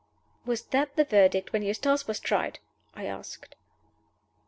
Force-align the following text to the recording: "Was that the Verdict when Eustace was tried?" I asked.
"Was 0.47 0.63
that 0.63 0.95
the 0.95 1.03
Verdict 1.03 1.53
when 1.53 1.61
Eustace 1.61 2.07
was 2.07 2.19
tried?" 2.19 2.57
I 2.95 3.05
asked. 3.05 3.53